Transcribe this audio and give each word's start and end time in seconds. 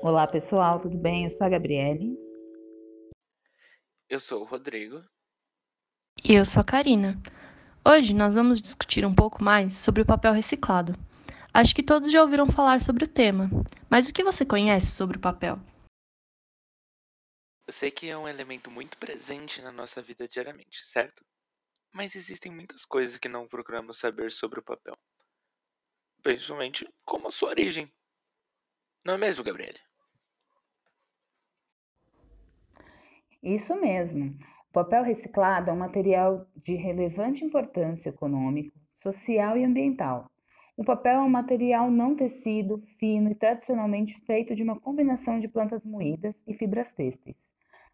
Olá 0.00 0.28
pessoal, 0.28 0.78
tudo 0.78 0.96
bem? 0.96 1.24
Eu 1.24 1.30
sou 1.30 1.44
a 1.44 1.50
Gabriele. 1.50 2.16
Eu 4.08 4.20
sou 4.20 4.42
o 4.42 4.44
Rodrigo. 4.44 5.04
E 6.24 6.36
eu 6.36 6.44
sou 6.44 6.60
a 6.60 6.64
Karina. 6.64 7.20
Hoje 7.84 8.14
nós 8.14 8.34
vamos 8.34 8.60
discutir 8.60 9.04
um 9.04 9.12
pouco 9.12 9.42
mais 9.42 9.74
sobre 9.74 10.00
o 10.00 10.06
papel 10.06 10.32
reciclado. 10.32 10.92
Acho 11.52 11.74
que 11.74 11.82
todos 11.82 12.12
já 12.12 12.22
ouviram 12.22 12.46
falar 12.46 12.80
sobre 12.80 13.04
o 13.04 13.08
tema, 13.08 13.50
mas 13.90 14.08
o 14.08 14.14
que 14.14 14.22
você 14.22 14.46
conhece 14.46 14.92
sobre 14.92 15.16
o 15.16 15.20
papel? 15.20 15.58
Eu 17.66 17.72
sei 17.72 17.90
que 17.90 18.08
é 18.08 18.16
um 18.16 18.28
elemento 18.28 18.70
muito 18.70 18.96
presente 18.98 19.60
na 19.60 19.72
nossa 19.72 20.00
vida 20.00 20.28
diariamente, 20.28 20.86
certo? 20.86 21.24
Mas 21.92 22.14
existem 22.14 22.52
muitas 22.52 22.84
coisas 22.84 23.18
que 23.18 23.28
não 23.28 23.48
procuramos 23.48 23.98
saber 23.98 24.30
sobre 24.30 24.60
o 24.60 24.64
papel. 24.64 24.96
Principalmente 26.22 26.88
como 27.04 27.26
a 27.26 27.32
sua 27.32 27.48
origem. 27.48 27.92
Não 29.04 29.14
é 29.14 29.18
mesmo, 29.18 29.42
Gabriele? 29.42 29.87
Isso 33.42 33.80
mesmo. 33.80 34.36
O 34.68 34.72
papel 34.72 35.04
reciclado 35.04 35.70
é 35.70 35.72
um 35.72 35.78
material 35.78 36.44
de 36.56 36.74
relevante 36.74 37.44
importância 37.44 38.08
econômica, 38.08 38.72
social 38.92 39.56
e 39.56 39.64
ambiental. 39.64 40.28
O 40.76 40.84
papel 40.84 41.20
é 41.20 41.22
um 41.22 41.28
material 41.28 41.88
não 41.88 42.16
tecido, 42.16 42.78
fino 42.98 43.30
e 43.30 43.36
tradicionalmente 43.36 44.20
feito 44.22 44.56
de 44.56 44.62
uma 44.64 44.78
combinação 44.78 45.38
de 45.38 45.46
plantas 45.46 45.86
moídas 45.86 46.42
e 46.48 46.54
fibras 46.54 46.90
têxteis. 46.90 47.36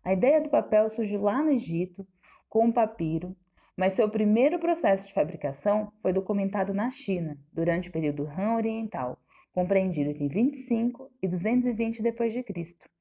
A 0.02 0.14
ideia 0.14 0.40
do 0.40 0.48
papel 0.48 0.88
surgiu 0.88 1.20
lá 1.22 1.42
no 1.42 1.50
Egito 1.50 2.06
com 2.48 2.68
o 2.68 2.72
papiro, 2.72 3.36
mas 3.76 3.92
seu 3.92 4.08
primeiro 4.08 4.58
processo 4.58 5.06
de 5.06 5.12
fabricação 5.12 5.92
foi 6.00 6.12
documentado 6.12 6.72
na 6.72 6.90
China 6.90 7.38
durante 7.52 7.90
o 7.90 7.92
período 7.92 8.26
Han 8.26 8.54
Oriental, 8.54 9.18
compreendido 9.52 10.10
entre 10.10 10.26
25 10.26 11.10
e 11.22 11.28
220 11.28 12.02
d.C 12.02 12.93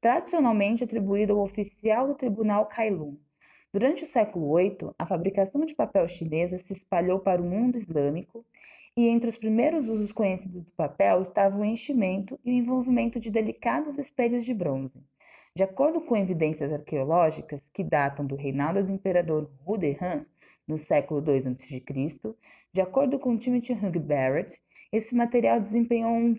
tradicionalmente 0.00 0.84
atribuído 0.84 1.32
ao 1.32 1.44
oficial 1.44 2.06
do 2.06 2.14
tribunal 2.14 2.66
Kailun. 2.66 3.16
Durante 3.72 4.04
o 4.04 4.06
século 4.06 4.56
VIII, 4.56 4.92
a 4.98 5.06
fabricação 5.06 5.64
de 5.64 5.74
papel 5.74 6.08
chinesa 6.08 6.56
se 6.56 6.72
espalhou 6.72 7.20
para 7.20 7.42
o 7.42 7.44
mundo 7.44 7.76
islâmico 7.76 8.44
e 8.96 9.06
entre 9.08 9.28
os 9.28 9.36
primeiros 9.36 9.88
usos 9.88 10.10
conhecidos 10.10 10.64
do 10.64 10.70
papel 10.72 11.20
estavam 11.20 11.60
o 11.60 11.64
enchimento 11.64 12.38
e 12.44 12.50
o 12.50 12.54
envolvimento 12.54 13.20
de 13.20 13.30
delicados 13.30 13.98
espelhos 13.98 14.44
de 14.44 14.54
bronze. 14.54 15.04
De 15.54 15.62
acordo 15.62 16.00
com 16.00 16.16
evidências 16.16 16.72
arqueológicas 16.72 17.68
que 17.68 17.84
datam 17.84 18.24
do 18.24 18.36
reinado 18.36 18.82
do 18.82 18.92
imperador 18.92 19.50
Hu-Dehan, 19.66 20.24
no 20.66 20.78
século 20.78 21.22
II 21.26 21.48
a.C., 21.48 21.82
de 22.72 22.80
acordo 22.80 23.18
com 23.18 23.36
Timothy 23.36 23.72
Hugh 23.72 24.00
Barrett, 24.00 24.60
esse 24.90 25.14
material 25.14 25.60
desempenhou 25.60 26.10
um, 26.12 26.34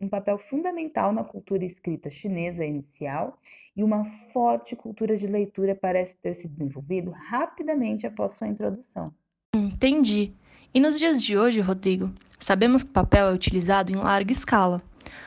um, 0.00 0.08
papel 0.08 0.36
fundamental 0.36 1.12
na 1.12 1.24
cultura 1.24 1.64
escrita 1.64 2.10
chinesa 2.10 2.64
inicial 2.64 3.40
e 3.74 3.82
uma 3.82 4.04
forte 4.04 4.76
cultura 4.76 5.16
de 5.16 5.26
leitura 5.26 5.74
parece 5.74 6.16
ter 6.18 6.34
se 6.34 6.46
desenvolvido 6.46 7.10
rapidamente 7.10 8.06
após 8.06 8.32
sua 8.32 8.48
introdução. 8.48 9.14
Entendi. 9.54 10.34
E 10.74 10.80
nos 10.80 10.98
dias 10.98 11.22
de 11.22 11.36
hoje, 11.36 11.60
Rodrigo, 11.60 12.12
sabemos 12.38 12.82
que 12.82 12.90
o 12.90 12.92
papel 12.92 13.28
é 13.28 13.32
utilizado 13.32 13.90
em 13.90 13.96
larga 13.96 14.32
escala. 14.32 14.82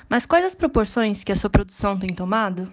Mas 0.07 0.25
quais 0.25 0.45
as 0.45 0.53
proporções 0.53 1.23
que 1.23 1.31
a 1.31 1.35
sua 1.35 1.49
produção 1.49 1.97
tem 1.97 2.09
tomado? 2.09 2.71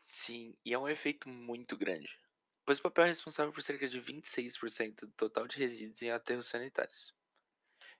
Sim, 0.00 0.54
e 0.64 0.72
é 0.72 0.78
um 0.78 0.88
efeito 0.88 1.28
muito 1.28 1.76
grande, 1.76 2.08
pois 2.66 2.78
o 2.78 2.82
papel 2.82 3.04
é 3.04 3.08
responsável 3.08 3.52
por 3.52 3.62
cerca 3.62 3.88
de 3.88 4.00
26% 4.00 5.02
do 5.02 5.12
total 5.12 5.46
de 5.46 5.56
resíduos 5.58 6.02
em 6.02 6.10
aterros 6.10 6.46
sanitários. 6.46 7.12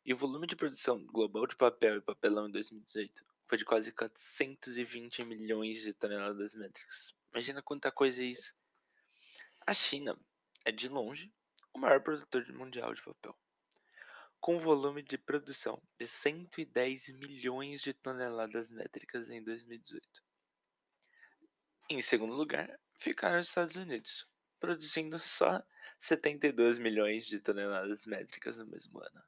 E 0.07 0.13
o 0.13 0.17
volume 0.19 0.47
de 0.47 0.55
produção 0.55 1.03
global 1.07 1.47
de 1.47 1.57
papel 1.57 1.97
e 1.97 2.01
papelão 2.03 2.47
em 2.47 2.51
2018 2.51 3.25
foi 3.49 3.57
de 3.57 3.65
quase 3.65 3.91
420 3.91 5.25
milhões 5.25 5.81
de 5.81 5.95
toneladas 5.95 6.55
métricas. 6.55 7.15
Imagina 7.33 7.63
quanta 7.63 7.91
coisa 7.91 8.21
é 8.21 8.27
isso. 8.27 8.55
A 9.67 9.73
China 9.73 10.15
é, 10.63 10.71
de 10.71 10.91
longe, 10.91 11.33
o 11.73 11.79
maior 11.79 12.03
produtor 12.03 12.47
mundial 12.53 12.93
de 12.93 13.03
papel, 13.03 13.35
com 14.39 14.57
um 14.57 14.59
volume 14.61 15.03
de 15.03 15.17
produção 15.17 15.83
de 15.99 16.07
110 16.07 17.09
milhões 17.09 17.81
de 17.81 17.95
toneladas 17.95 18.71
métricas 18.71 19.31
em 19.31 19.43
2018. 19.43 20.07
Em 21.89 22.03
segundo 22.03 22.35
lugar, 22.35 22.79
ficaram 22.99 23.41
os 23.41 23.49
Estados 23.49 23.77
Unidos, 23.77 24.29
produzindo 24.61 25.19
só 25.19 25.63
72 25.99 26.79
milhões 26.79 27.27
de 27.27 27.41
toneladas 27.41 28.05
métricas 28.05 28.59
no 28.59 28.67
mesmo 28.67 28.99
ano. 29.01 29.25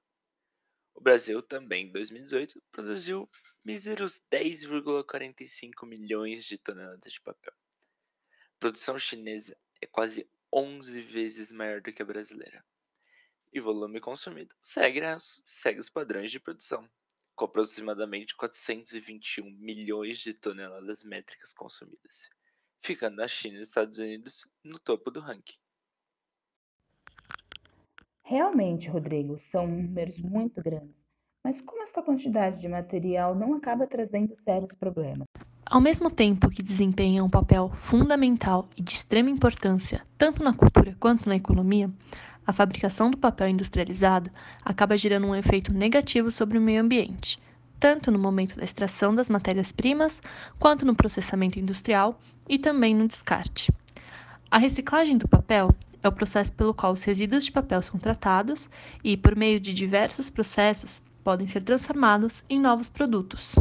O 0.96 1.00
Brasil 1.02 1.42
também, 1.42 1.86
em 1.86 1.92
2018, 1.92 2.60
produziu 2.72 3.28
míseros 3.62 4.18
10,45 4.32 5.86
milhões 5.86 6.46
de 6.46 6.56
toneladas 6.56 7.12
de 7.12 7.20
papel. 7.20 7.52
A 7.52 8.58
produção 8.58 8.98
chinesa 8.98 9.54
é 9.82 9.86
quase 9.86 10.26
11 10.50 11.02
vezes 11.02 11.52
maior 11.52 11.82
do 11.82 11.92
que 11.92 12.00
a 12.00 12.04
brasileira. 12.04 12.64
E 13.52 13.60
o 13.60 13.64
volume 13.64 14.00
consumido 14.00 14.56
segue, 14.62 15.00
segue 15.44 15.78
os 15.78 15.90
padrões 15.90 16.30
de 16.30 16.40
produção, 16.40 16.88
com 17.34 17.44
aproximadamente 17.44 18.34
421 18.34 19.50
milhões 19.50 20.18
de 20.18 20.32
toneladas 20.32 21.04
métricas 21.04 21.52
consumidas, 21.52 22.30
ficando 22.80 23.22
a 23.22 23.28
China 23.28 23.58
e 23.58 23.60
os 23.60 23.68
Estados 23.68 23.98
Unidos 23.98 24.48
no 24.64 24.78
topo 24.78 25.10
do 25.10 25.20
ranking. 25.20 25.58
Realmente, 28.28 28.90
Rodrigo, 28.90 29.38
são 29.38 29.68
números 29.68 30.18
muito 30.18 30.60
grandes. 30.60 31.06
Mas 31.44 31.60
como 31.60 31.84
essa 31.84 32.02
quantidade 32.02 32.60
de 32.60 32.66
material 32.66 33.36
não 33.36 33.54
acaba 33.54 33.86
trazendo 33.86 34.34
sérios 34.34 34.74
problemas? 34.74 35.28
Ao 35.64 35.80
mesmo 35.80 36.10
tempo 36.10 36.50
que 36.50 36.60
desempenha 36.60 37.22
um 37.22 37.30
papel 37.30 37.70
fundamental 37.76 38.68
e 38.76 38.82
de 38.82 38.94
extrema 38.94 39.30
importância, 39.30 40.04
tanto 40.18 40.42
na 40.42 40.52
cultura 40.52 40.96
quanto 40.98 41.28
na 41.28 41.36
economia, 41.36 41.88
a 42.44 42.52
fabricação 42.52 43.12
do 43.12 43.16
papel 43.16 43.48
industrializado 43.48 44.28
acaba 44.64 44.96
gerando 44.96 45.28
um 45.28 45.34
efeito 45.34 45.72
negativo 45.72 46.28
sobre 46.28 46.58
o 46.58 46.60
meio 46.60 46.82
ambiente, 46.82 47.40
tanto 47.78 48.10
no 48.10 48.18
momento 48.18 48.56
da 48.56 48.64
extração 48.64 49.14
das 49.14 49.28
matérias-primas, 49.28 50.20
quanto 50.58 50.84
no 50.84 50.96
processamento 50.96 51.60
industrial 51.60 52.18
e 52.48 52.58
também 52.58 52.92
no 52.92 53.06
descarte. 53.06 53.72
A 54.50 54.58
reciclagem 54.58 55.16
do 55.16 55.28
papel 55.28 55.70
é 56.06 56.08
o 56.08 56.12
processo 56.12 56.52
pelo 56.52 56.72
qual 56.72 56.92
os 56.92 57.02
resíduos 57.02 57.44
de 57.44 57.52
papel 57.52 57.82
são 57.82 57.98
tratados 57.98 58.70
e, 59.02 59.16
por 59.16 59.36
meio 59.36 59.60
de 59.60 59.74
diversos 59.74 60.30
processos, 60.30 61.02
podem 61.22 61.46
ser 61.46 61.62
transformados 61.62 62.44
em 62.48 62.60
novos 62.60 62.88
produtos. 62.88 63.56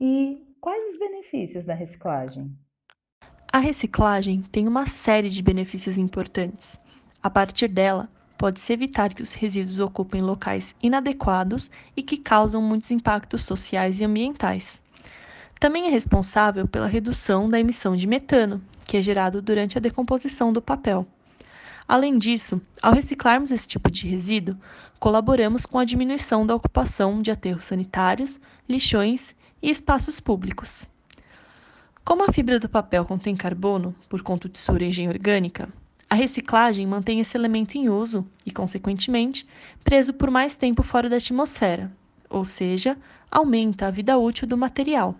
E 0.00 0.42
quais 0.60 0.92
os 0.92 0.98
benefícios 0.98 1.64
da 1.64 1.74
reciclagem? 1.74 2.50
A 3.52 3.58
reciclagem 3.58 4.42
tem 4.50 4.66
uma 4.66 4.86
série 4.86 5.30
de 5.30 5.42
benefícios 5.42 5.96
importantes. 5.96 6.80
A 7.22 7.30
partir 7.30 7.68
dela, 7.68 8.08
pode-se 8.36 8.72
evitar 8.72 9.14
que 9.14 9.22
os 9.22 9.32
resíduos 9.32 9.78
ocupem 9.78 10.22
locais 10.22 10.74
inadequados 10.82 11.70
e 11.96 12.02
que 12.02 12.16
causam 12.16 12.62
muitos 12.62 12.90
impactos 12.90 13.44
sociais 13.44 14.00
e 14.00 14.04
ambientais. 14.04 14.82
Também 15.60 15.86
é 15.86 15.90
responsável 15.90 16.66
pela 16.66 16.86
redução 16.86 17.48
da 17.48 17.60
emissão 17.60 17.94
de 17.94 18.06
metano, 18.06 18.62
que 18.84 18.96
é 18.96 19.02
gerado 19.02 19.42
durante 19.42 19.76
a 19.76 19.80
decomposição 19.80 20.52
do 20.52 20.62
papel. 20.62 21.06
Além 21.90 22.18
disso, 22.18 22.62
ao 22.80 22.94
reciclarmos 22.94 23.50
esse 23.50 23.66
tipo 23.66 23.90
de 23.90 24.06
resíduo, 24.06 24.56
colaboramos 25.00 25.66
com 25.66 25.76
a 25.76 25.84
diminuição 25.84 26.46
da 26.46 26.54
ocupação 26.54 27.20
de 27.20 27.32
aterros 27.32 27.64
sanitários, 27.64 28.38
lixões 28.68 29.34
e 29.60 29.68
espaços 29.68 30.20
públicos. 30.20 30.86
Como 32.04 32.22
a 32.22 32.32
fibra 32.32 32.60
do 32.60 32.68
papel 32.68 33.04
contém 33.04 33.34
carbono, 33.34 33.92
por 34.08 34.22
conta 34.22 34.48
de 34.48 34.56
sua 34.56 34.74
origem 34.74 35.08
orgânica, 35.08 35.68
a 36.08 36.14
reciclagem 36.14 36.86
mantém 36.86 37.18
esse 37.18 37.36
elemento 37.36 37.76
em 37.76 37.88
uso 37.88 38.24
e, 38.46 38.52
consequentemente, 38.52 39.44
preso 39.82 40.14
por 40.14 40.30
mais 40.30 40.54
tempo 40.54 40.84
fora 40.84 41.08
da 41.08 41.16
atmosfera, 41.16 41.90
ou 42.28 42.44
seja, 42.44 42.96
aumenta 43.28 43.88
a 43.88 43.90
vida 43.90 44.16
útil 44.16 44.46
do 44.46 44.56
material. 44.56 45.16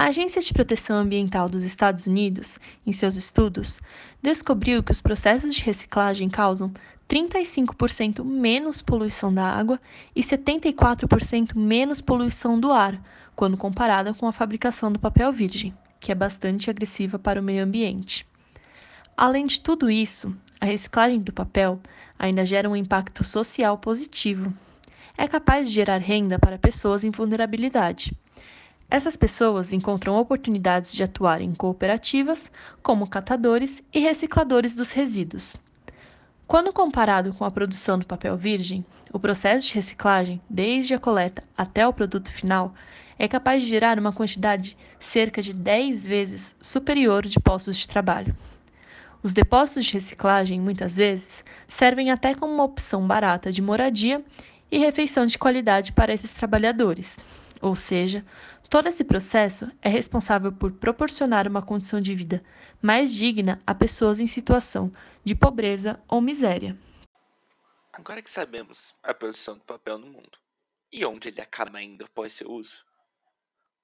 A 0.00 0.04
Agência 0.04 0.40
de 0.40 0.54
Proteção 0.54 0.96
Ambiental 0.96 1.46
dos 1.46 1.62
Estados 1.62 2.06
Unidos, 2.06 2.58
em 2.86 2.90
seus 2.90 3.16
estudos, 3.16 3.78
descobriu 4.22 4.82
que 4.82 4.90
os 4.90 5.02
processos 5.02 5.54
de 5.54 5.60
reciclagem 5.60 6.30
causam 6.30 6.72
35% 7.06 8.24
menos 8.24 8.80
poluição 8.80 9.30
da 9.30 9.44
água 9.44 9.78
e 10.16 10.22
74% 10.22 11.54
menos 11.54 12.00
poluição 12.00 12.58
do 12.58 12.72
ar, 12.72 12.98
quando 13.36 13.58
comparada 13.58 14.14
com 14.14 14.26
a 14.26 14.32
fabricação 14.32 14.90
do 14.90 14.98
papel 14.98 15.30
virgem, 15.34 15.74
que 16.00 16.10
é 16.10 16.14
bastante 16.14 16.70
agressiva 16.70 17.18
para 17.18 17.38
o 17.38 17.44
meio 17.44 17.62
ambiente. 17.62 18.26
Além 19.14 19.44
de 19.44 19.60
tudo 19.60 19.90
isso, 19.90 20.34
a 20.58 20.64
reciclagem 20.64 21.20
do 21.20 21.30
papel 21.30 21.78
ainda 22.18 22.46
gera 22.46 22.70
um 22.70 22.74
impacto 22.74 23.22
social 23.22 23.76
positivo. 23.76 24.50
É 25.18 25.28
capaz 25.28 25.68
de 25.68 25.74
gerar 25.74 25.98
renda 25.98 26.38
para 26.38 26.56
pessoas 26.56 27.04
em 27.04 27.10
vulnerabilidade 27.10 28.16
essas 28.90 29.16
pessoas 29.16 29.72
encontram 29.72 30.18
oportunidades 30.18 30.92
de 30.92 31.02
atuar 31.02 31.40
em 31.40 31.54
cooperativas, 31.54 32.50
como 32.82 33.08
catadores 33.08 33.82
e 33.94 34.00
recicladores 34.00 34.74
dos 34.74 34.90
resíduos. 34.90 35.54
Quando 36.44 36.72
comparado 36.72 37.32
com 37.32 37.44
a 37.44 37.50
produção 37.50 37.96
do 37.96 38.04
papel 38.04 38.36
virgem, 38.36 38.84
o 39.12 39.20
processo 39.20 39.68
de 39.68 39.74
reciclagem, 39.74 40.40
desde 40.50 40.92
a 40.92 40.98
coleta 40.98 41.44
até 41.56 41.86
o 41.86 41.92
produto 41.92 42.32
final, 42.32 42.74
é 43.16 43.28
capaz 43.28 43.62
de 43.62 43.68
gerar 43.68 43.96
uma 43.98 44.12
quantidade 44.12 44.76
cerca 44.98 45.40
de 45.40 45.52
10 45.52 46.04
vezes 46.04 46.56
superior 46.60 47.24
de 47.26 47.38
postos 47.38 47.76
de 47.76 47.86
trabalho. 47.86 48.36
Os 49.22 49.32
depósitos 49.32 49.84
de 49.84 49.92
reciclagem, 49.92 50.60
muitas 50.60 50.96
vezes, 50.96 51.44
servem 51.68 52.10
até 52.10 52.34
como 52.34 52.52
uma 52.52 52.64
opção 52.64 53.06
barata 53.06 53.52
de 53.52 53.62
moradia 53.62 54.24
e 54.72 54.78
refeição 54.78 55.26
de 55.26 55.38
qualidade 55.38 55.92
para 55.92 56.12
esses 56.12 56.32
trabalhadores. 56.32 57.18
Ou 57.60 57.76
seja, 57.76 58.24
todo 58.70 58.86
esse 58.86 59.02
processo 59.02 59.68
é 59.82 59.88
responsável 59.88 60.52
por 60.52 60.70
proporcionar 60.72 61.48
uma 61.48 61.60
condição 61.60 62.00
de 62.00 62.14
vida 62.14 62.42
mais 62.80 63.12
digna 63.12 63.60
a 63.66 63.74
pessoas 63.74 64.20
em 64.20 64.28
situação 64.28 64.92
de 65.24 65.34
pobreza 65.34 66.00
ou 66.08 66.20
miséria. 66.20 66.78
Agora 67.92 68.22
que 68.22 68.30
sabemos 68.30 68.94
a 69.02 69.12
produção 69.12 69.58
do 69.58 69.64
papel 69.64 69.98
no 69.98 70.06
mundo 70.06 70.38
e 70.92 71.04
onde 71.04 71.28
ele 71.28 71.40
acaba 71.40 71.78
ainda 71.78 72.04
após 72.04 72.32
seu 72.32 72.48
uso, 72.48 72.84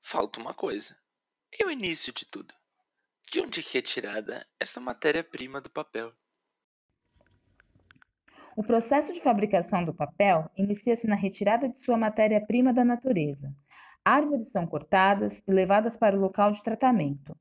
falta 0.00 0.40
uma 0.40 0.54
coisa: 0.54 0.96
e 1.52 1.64
o 1.64 1.70
início 1.70 2.12
de 2.14 2.24
tudo? 2.24 2.54
De 3.30 3.40
onde 3.40 3.58
é 3.58 3.62
que 3.64 3.78
é 3.78 3.82
tirada 3.82 4.46
essa 4.58 4.80
matéria-prima 4.80 5.60
do 5.60 5.68
papel? 5.68 6.12
O 8.56 8.62
processo 8.62 9.12
de 9.12 9.20
fabricação 9.20 9.84
do 9.84 9.92
papel 9.92 10.48
inicia-se 10.56 11.08
na 11.08 11.16
retirada 11.16 11.68
de 11.68 11.76
sua 11.76 11.98
matéria-prima 11.98 12.72
da 12.72 12.84
natureza. 12.84 13.52
Árvores 14.06 14.52
são 14.52 14.64
cortadas 14.68 15.42
e 15.48 15.50
levadas 15.50 15.96
para 15.96 16.16
o 16.16 16.20
local 16.20 16.52
de 16.52 16.62
tratamento. 16.62 17.36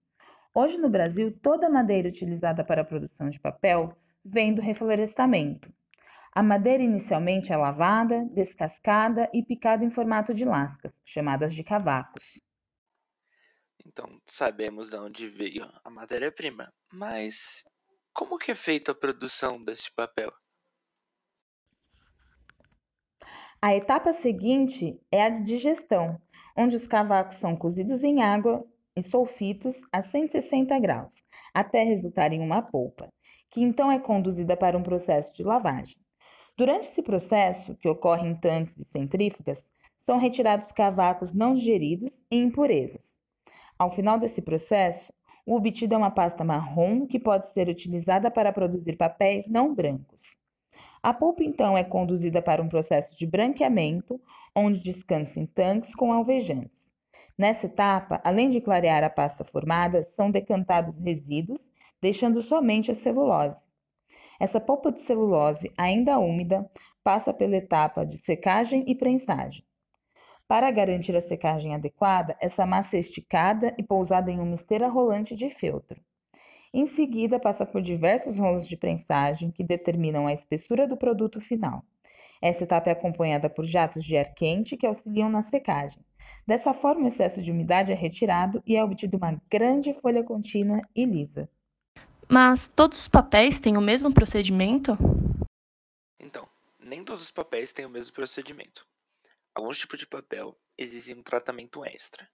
Hoje 0.52 0.80
no 0.80 0.90
Brasil, 0.90 1.32
toda 1.40 1.68
a 1.68 1.70
madeira 1.70 2.10
utilizada 2.10 2.66
para 2.66 2.82
a 2.82 2.84
produção 2.84 3.30
de 3.30 3.40
papel 3.40 3.96
vem 4.26 4.52
do 4.52 4.64
reflorestamento. 4.64 5.72
A 6.32 6.42
madeira 6.42 6.82
inicialmente 6.82 7.54
é 7.54 7.56
lavada, 7.56 8.26
descascada 8.34 9.30
e 9.32 9.44
picada 9.44 9.86
em 9.86 9.92
formato 9.92 10.34
de 10.34 10.44
lascas, 10.44 11.00
chamadas 11.06 11.54
de 11.54 11.64
cavacos. 11.64 12.42
Então, 13.86 14.20
sabemos 14.26 14.90
de 14.90 14.96
onde 14.96 15.30
veio 15.30 15.72
a 15.84 15.90
matéria-prima, 15.92 16.74
mas 16.92 17.64
como 18.12 18.40
que 18.40 18.52
é 18.52 18.56
feita 18.56 18.92
a 18.92 18.96
produção 18.96 19.64
desse 19.64 19.94
papel? 19.94 20.34
A 23.62 23.76
etapa 23.76 24.12
seguinte 24.14 25.00
é 25.12 25.24
a 25.24 25.30
de 25.30 25.44
digestão, 25.44 26.22
onde 26.56 26.76
os 26.76 26.88
cavacos 26.88 27.36
são 27.36 27.56
cozidos 27.56 28.04
em 28.04 28.22
água 28.22 28.62
e 28.96 29.04
sulfitos 29.04 29.82
a 29.92 30.02
160 30.02 30.80
graus, 30.80 31.24
até 31.54 31.84
resultar 31.84 32.32
em 32.32 32.40
uma 32.40 32.62
polpa, 32.62 33.10
que 33.50 33.62
então 33.62 33.92
é 33.92 34.00
conduzida 34.00 34.56
para 34.56 34.78
um 34.78 34.84
processo 34.84 35.36
de 35.36 35.44
lavagem. 35.44 35.98
Durante 36.58 36.88
esse 36.88 37.04
processo, 37.04 37.76
que 37.76 37.90
ocorre 37.90 38.28
em 38.28 38.36
tanques 38.36 38.80
e 38.80 38.86
centrífugas, 38.86 39.74
são 39.98 40.18
retirados 40.18 40.72
cavacos 40.72 41.34
não 41.34 41.54
digeridos 41.54 42.24
e 42.32 42.38
impurezas. 42.38 43.20
Ao 43.78 43.92
final 43.92 44.18
desse 44.18 44.42
processo, 44.42 45.14
o 45.46 45.56
obtido 45.56 45.96
é 45.96 45.98
uma 45.98 46.12
pasta 46.12 46.44
marrom 46.44 47.06
que 47.06 47.20
pode 47.20 47.48
ser 47.48 47.68
utilizada 47.68 48.32
para 48.32 48.54
produzir 48.54 48.96
papéis 48.96 49.48
não 49.48 49.76
brancos. 49.76 50.40
A 51.06 51.14
polpa 51.14 51.44
então 51.44 51.78
é 51.78 51.84
conduzida 51.84 52.42
para 52.42 52.64
um 52.64 52.68
processo 52.68 53.16
de 53.16 53.28
branqueamento, 53.28 54.20
onde 54.56 54.82
descansa 54.82 55.40
em 55.40 55.46
tanques 55.46 55.94
com 55.94 56.12
alvejantes. 56.12 56.92
Nessa 57.38 57.68
etapa, 57.68 58.20
além 58.24 58.50
de 58.50 58.60
clarear 58.60 59.04
a 59.04 59.10
pasta 59.12 59.44
formada, 59.44 60.02
são 60.02 60.32
decantados 60.32 61.02
resíduos, 61.02 61.72
deixando 62.02 62.42
somente 62.42 62.90
a 62.90 62.96
celulose. 62.96 63.68
Essa 64.40 64.60
polpa 64.60 64.92
de 64.92 65.00
celulose, 65.00 65.72
ainda 65.78 66.18
úmida, 66.18 66.68
passa 67.04 67.32
pela 67.32 67.56
etapa 67.56 68.04
de 68.04 68.18
secagem 68.18 68.84
e 68.88 68.96
prensagem. 68.96 69.64
Para 70.48 70.72
garantir 70.72 71.16
a 71.16 71.22
secagem 71.22 71.76
adequada, 71.76 72.36
essa 72.42 72.66
massa 72.66 72.98
é 72.98 73.00
esticada 73.00 73.76
e 73.78 73.84
pousada 73.84 74.32
em 74.32 74.40
uma 74.40 74.56
esteira 74.56 74.88
rolante 74.88 75.36
de 75.36 75.52
feltro. 75.52 76.02
Em 76.78 76.86
seguida, 76.86 77.40
passa 77.40 77.66
por 77.66 77.82
diversos 77.82 78.38
rolos 78.38 78.68
de 78.68 78.76
prensagem 78.76 79.50
que 79.50 79.64
determinam 79.64 80.28
a 80.28 80.34
espessura 80.34 80.86
do 80.86 80.98
produto 80.98 81.40
final. 81.40 81.86
Essa 82.42 82.66
etapa 82.66 82.90
é 82.90 82.92
acompanhada 82.92 83.50
por 83.50 83.64
jatos 83.64 84.04
de 84.04 84.18
ar 84.18 84.34
quente 84.34 84.76
que 84.76 84.86
auxiliam 84.86 85.30
na 85.30 85.42
secagem. 85.42 86.04
Dessa 86.46 86.74
forma, 86.74 87.06
o 87.06 87.08
excesso 87.08 87.42
de 87.42 87.50
umidade 87.50 87.94
é 87.94 87.96
retirado 87.96 88.62
e 88.68 88.76
é 88.76 88.84
obtido 88.84 89.16
uma 89.16 89.42
grande 89.50 89.94
folha 89.94 90.22
contínua 90.22 90.82
e 90.94 91.06
lisa. 91.06 91.50
Mas 92.28 92.68
todos 92.76 93.00
os 93.00 93.08
papéis 93.08 93.58
têm 93.58 93.78
o 93.78 93.82
mesmo 93.82 94.14
procedimento? 94.14 94.98
Então, 96.20 96.46
nem 96.78 97.06
todos 97.06 97.22
os 97.22 97.32
papéis 97.32 97.72
têm 97.72 97.86
o 97.86 97.90
mesmo 97.90 98.14
procedimento. 98.14 98.86
Alguns 99.54 99.80
tipos 99.80 99.98
de 99.98 100.08
papel 100.08 100.54
exigem 100.78 101.16
um 101.16 101.24
tratamento 101.24 101.86
extra, 101.86 102.28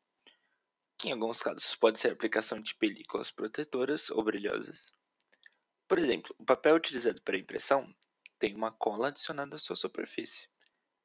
que 1.01 1.09
em 1.09 1.13
alguns 1.13 1.41
casos 1.41 1.75
pode 1.75 1.97
ser 1.97 2.09
a 2.09 2.13
aplicação 2.13 2.61
de 2.61 2.75
películas 2.75 3.31
protetoras 3.31 4.11
ou 4.11 4.23
brilhosas. 4.23 4.93
Por 5.87 5.97
exemplo, 5.97 6.33
o 6.37 6.45
papel 6.45 6.75
utilizado 6.75 7.19
para 7.23 7.39
impressão 7.39 7.91
tem 8.37 8.53
uma 8.55 8.71
cola 8.71 9.07
adicionada 9.07 9.55
à 9.55 9.59
sua 9.59 9.75
superfície, 9.75 10.47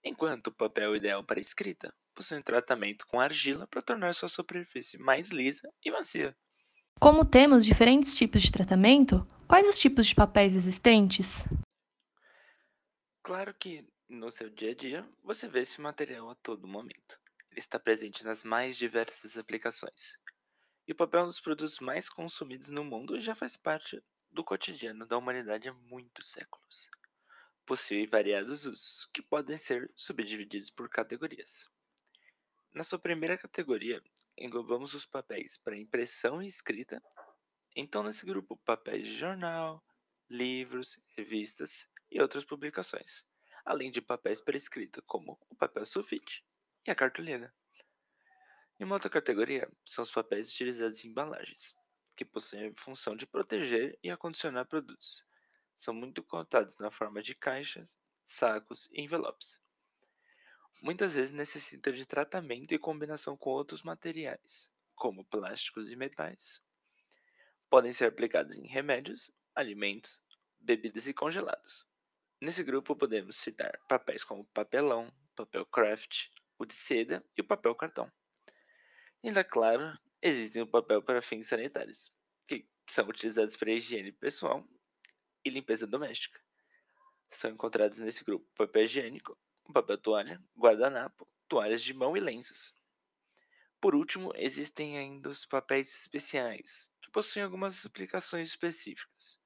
enquanto 0.05 0.49
o 0.49 0.55
papel 0.55 0.95
ideal 0.95 1.25
para 1.25 1.41
escrita 1.41 1.95
possui 2.15 2.39
um 2.39 2.43
tratamento 2.43 3.07
com 3.07 3.19
argila 3.19 3.67
para 3.67 3.81
tornar 3.81 4.15
sua 4.15 4.29
superfície 4.29 4.99
mais 4.99 5.31
lisa 5.31 5.73
e 5.83 5.91
macia. 5.91 6.37
Como 7.01 7.25
temos 7.25 7.65
diferentes 7.65 8.15
tipos 8.15 8.43
de 8.43 8.53
tratamento, 8.53 9.27
quais 9.49 9.67
os 9.67 9.79
tipos 9.79 10.07
de 10.07 10.15
papéis 10.15 10.55
existentes? 10.55 11.43
Claro 13.23 13.55
que 13.55 13.83
no 14.11 14.31
seu 14.31 14.51
dia 14.51 14.73
a 14.73 14.75
dia 14.75 15.09
você 15.25 15.49
vê 15.49 15.61
esse 15.61 15.81
material 15.81 16.29
a 16.29 16.35
todo 16.35 16.69
momento. 16.69 17.19
Está 17.57 17.79
presente 17.79 18.23
nas 18.23 18.45
mais 18.45 18.77
diversas 18.77 19.35
aplicações. 19.35 20.19
E 20.87 20.93
o 20.93 20.95
papel 20.95 21.21
é 21.21 21.23
um 21.23 21.27
dos 21.27 21.41
produtos 21.41 21.81
mais 21.81 22.07
consumidos 22.07 22.69
no 22.69 22.85
mundo 22.85 23.19
já 23.19 23.35
faz 23.35 23.57
parte 23.57 24.05
do 24.31 24.45
cotidiano 24.45 25.07
da 25.07 25.17
humanidade 25.17 25.67
há 25.67 25.73
muitos 25.73 26.29
séculos. 26.29 26.91
Possui 27.65 28.07
variados 28.07 28.67
usos, 28.67 29.09
que 29.11 29.23
podem 29.23 29.57
ser 29.57 29.91
subdivididos 29.97 30.69
por 30.69 30.91
categorias. 30.91 31.67
Na 32.75 32.85
sua 32.85 32.99
primeira 32.99 33.39
categoria, 33.39 34.03
englobamos 34.37 34.93
os 34.93 35.07
papéis 35.07 35.57
para 35.57 35.79
impressão 35.79 36.43
e 36.43 36.47
escrita. 36.47 37.03
Então, 37.75 38.03
nesse 38.03 38.27
grupo, 38.27 38.59
papéis 38.67 39.09
de 39.09 39.17
jornal, 39.17 39.83
livros, 40.29 40.99
revistas 41.17 41.89
e 42.11 42.21
outras 42.21 42.45
publicações, 42.45 43.25
além 43.65 43.91
de 43.91 44.03
papéis 44.03 44.43
para 44.43 44.59
escrita, 44.59 45.01
como 45.07 45.41
o 45.49 45.57
papel 45.57 45.87
sulfite 45.87 46.45
e 46.87 46.91
a 46.91 46.95
cartolina. 46.95 47.53
E 48.79 48.85
uma 48.85 48.97
outra 48.97 49.11
categoria 49.11 49.71
são 49.85 50.03
os 50.03 50.11
papéis 50.11 50.53
utilizados 50.53 51.05
em 51.05 51.09
embalagens, 51.09 51.75
que 52.17 52.25
possuem 52.25 52.69
a 52.69 52.81
função 52.81 53.17
de 53.17 53.27
proteger 53.27 53.99
e 54.03 54.11
acondicionar 54.11 54.67
produtos. 54.67 55.27
São 55.77 55.95
muito 55.95 56.23
contados 56.23 56.77
na 56.79 56.91
forma 56.91 57.23
de 57.23 57.35
caixas, 57.35 57.97
sacos 58.25 58.89
e 58.93 59.03
envelopes 59.03 59.61
muitas 60.87 61.15
vezes 61.15 61.33
necessita 61.33 61.93
de 61.93 62.07
tratamento 62.07 62.73
e 62.73 62.79
combinação 62.79 63.37
com 63.37 63.51
outros 63.51 63.83
materiais, 63.83 64.71
como 64.95 65.25
plásticos 65.25 65.91
e 65.91 65.97
metais. 65.97 66.63
Podem 67.69 67.93
ser 67.93 68.07
aplicados 68.07 68.57
em 68.57 68.67
remédios, 68.67 69.33
alimentos, 69.55 70.23
bebidas 70.61 71.07
e 71.07 71.13
congelados. 71.13 71.87
Nesse 72.41 72.63
grupo 72.63 72.95
podemos 72.95 73.37
citar 73.37 73.79
papéis 73.89 74.23
como 74.23 74.45
papelão, 74.47 75.13
papel 75.35 75.67
craft, 75.67 76.29
o 76.59 76.65
de 76.65 76.75
seda 76.75 77.25
e 77.37 77.41
o 77.41 77.47
papel 77.47 77.75
cartão. 77.75 78.11
Ainda 79.23 79.43
claro, 79.43 79.99
existem 80.23 80.63
o 80.63 80.67
papel 80.67 81.03
para 81.03 81.23
fins 81.23 81.49
sanitários, 81.49 82.13
que 82.47 82.69
são 82.89 83.09
utilizados 83.09 83.57
para 83.57 83.73
higiene 83.73 84.13
pessoal 84.13 84.67
e 85.45 85.51
limpeza 85.51 85.87
doméstica. 85.87 86.41
São 87.31 87.51
encontrados 87.51 87.99
nesse 87.99 88.25
grupo 88.25 88.47
papel 88.57 88.85
higiênico, 88.85 89.39
papel 89.73 89.99
toalha, 89.99 90.43
guardanapo, 90.57 91.29
toalhas 91.49 91.83
de 91.83 91.93
mão 91.93 92.17
e 92.17 92.21
lenços. 92.21 92.75
Por 93.81 93.95
último, 93.95 94.33
existem 94.37 94.97
ainda 94.99 95.29
os 95.29 95.45
papéis 95.45 95.93
especiais, 96.01 96.91
que 97.03 97.11
possuem 97.11 97.45
algumas 97.45 97.85
aplicações 97.85 98.49
específicas, 98.49 99.39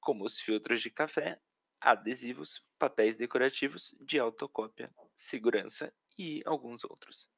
como 0.00 0.24
os 0.24 0.40
filtros 0.40 0.80
de 0.80 0.90
café, 0.90 1.40
adesivos, 1.80 2.66
papéis 2.78 3.16
decorativos 3.16 3.96
de 4.00 4.18
autocópia, 4.18 4.92
segurança 5.14 5.94
e 6.18 6.42
alguns 6.44 6.84
outros. 6.84 7.28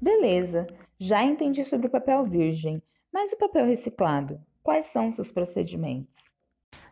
Beleza, 0.00 0.66
já 0.98 1.24
entendi 1.24 1.64
sobre 1.64 1.88
o 1.88 1.90
papel 1.90 2.24
virgem, 2.24 2.82
mas 3.12 3.32
o 3.32 3.36
papel 3.36 3.66
reciclado? 3.66 4.40
Quais 4.62 4.86
são 4.86 5.10
seus 5.10 5.32
procedimentos? 5.32 6.30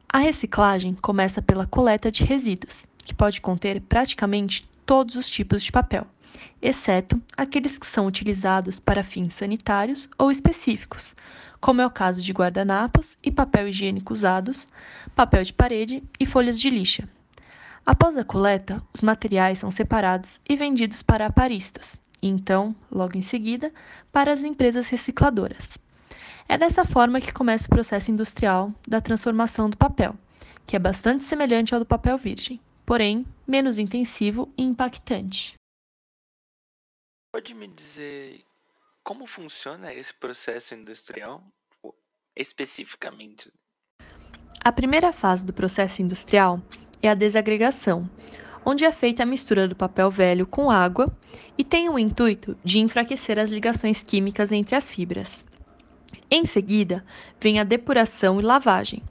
A 0.09 0.19
reciclagem 0.19 0.95
começa 0.95 1.43
pela 1.43 1.67
coleta 1.67 2.11
de 2.11 2.25
resíduos, 2.25 2.87
que 3.05 3.15
pode 3.15 3.41
conter 3.41 3.81
praticamente 3.83 4.69
todos 4.87 5.15
os 5.15 5.29
tipos 5.29 5.63
de 5.63 5.71
papel, 5.71 6.07
exceto 6.63 7.21
aqueles 7.37 7.79
que 7.79 7.87
são 7.87 8.07
utilizados 8.07 8.81
para 8.81 9.05
fins 9.05 9.35
sanitários 9.35 10.09
ou 10.19 10.31
específicos, 10.31 11.15
como 11.61 11.81
é 11.81 11.87
o 11.87 11.91
caso 11.91 12.23
de 12.23 12.33
guardanapos 12.33 13.19
e 13.23 13.31
papel 13.31 13.69
higiênico 13.69 14.13
usados, 14.13 14.67
papel 15.15 15.45
de 15.45 15.53
parede 15.53 16.03
e 16.19 16.27
folhas 16.27 16.59
de 16.59 16.71
lixa. 16.71 17.09
Após 17.87 18.17
a 18.17 18.25
coleta, 18.25 18.83
os 18.93 19.01
materiais 19.01 19.61
são 19.61 19.71
separados 19.71 20.41
e 20.49 20.57
vendidos 20.57 21.03
para 21.03 21.27
aparistas, 21.27 21.97
e 22.21 22.27
então, 22.27 22.75
logo 22.91 23.17
em 23.17 23.23
seguida, 23.23 23.73
para 24.11 24.33
as 24.33 24.43
empresas 24.43 24.89
recicladoras. 24.89 25.79
É 26.49 26.59
dessa 26.59 26.85
forma 26.85 27.21
que 27.21 27.33
começa 27.33 27.67
o 27.67 27.71
processo 27.71 28.11
industrial 28.11 28.75
da 28.89 29.01
transformação 29.01 29.71
do 29.71 29.77
papel, 29.77 30.17
que 30.67 30.75
é 30.75 30.81
bastante 30.81 31.23
semelhante 31.23 31.75
ao 31.75 31.81
do 31.81 31.87
papel 31.87 32.19
virgem, 32.19 32.61
porém 32.85 33.25
menos 33.47 33.79
intensivo 33.79 34.53
e 34.59 34.65
impactante. 34.65 35.55
Pode 37.33 37.55
me 37.55 37.69
dizer 37.69 38.45
como 39.05 39.29
funciona 39.29 39.95
esse 39.95 40.13
processo 40.13 40.75
industrial 40.75 41.41
especificamente? 42.35 43.53
A 44.65 44.73
primeira 44.73 45.13
fase 45.13 45.47
do 45.47 45.53
processo 45.53 46.03
industrial 46.03 46.61
é 47.03 47.09
a 47.09 47.15
desagregação, 47.15 48.09
onde 48.65 48.85
é 48.85 48.93
feita 48.93 49.23
a 49.23 49.27
mistura 49.27 49.69
do 49.69 49.77
papel 49.77 50.11
velho 50.11 50.47
com 50.47 50.71
água 50.71 51.13
e 51.57 51.63
tem 51.63 51.89
o 51.89 51.99
intuito 51.99 52.57
de 52.65 52.81
enfraquecer 52.81 53.39
as 53.39 53.51
ligações 53.51 54.03
químicas 54.03 54.51
entre 54.51 54.75
as 54.75 54.91
fibras. 54.91 55.45
Em 56.31 56.45
seguida, 56.45 57.05
vem 57.41 57.61
a 57.61 57.65
depuração 57.65 58.41
e 58.41 58.43
lavagem, 58.43 59.03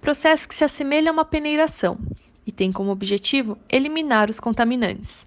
processo 0.00 0.48
que 0.48 0.54
se 0.54 0.64
assemelha 0.64 1.10
a 1.10 1.12
uma 1.12 1.24
peneiração 1.24 1.98
e 2.46 2.50
tem 2.50 2.72
como 2.72 2.90
objetivo 2.90 3.58
eliminar 3.68 4.30
os 4.30 4.40
contaminantes. 4.40 5.26